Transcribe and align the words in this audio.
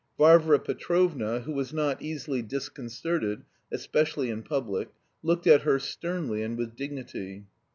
Varvara 0.17 0.57
Petrovna, 0.57 1.41
who 1.41 1.51
was 1.51 1.71
not 1.71 2.01
easily 2.01 2.41
disconcerted, 2.41 3.43
especially 3.71 4.31
in 4.31 4.41
public, 4.41 4.89
looked 5.21 5.45
at 5.45 5.61
her 5.61 5.77
sternly 5.77 6.41
and 6.41 6.57
with 6.57 6.75
dignity. 6.75 7.45